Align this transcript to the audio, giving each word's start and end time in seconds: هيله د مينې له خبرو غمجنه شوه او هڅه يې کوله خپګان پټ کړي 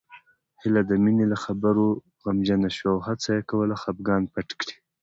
هيله 0.61 0.81
د 0.89 0.91
مينې 1.03 1.25
له 1.31 1.37
خبرو 1.43 1.87
غمجنه 2.23 2.69
شوه 2.77 2.91
او 2.95 2.99
هڅه 3.07 3.29
يې 3.35 3.41
کوله 3.51 3.75
خپګان 3.81 4.23
پټ 4.33 4.49
کړي 4.59 4.75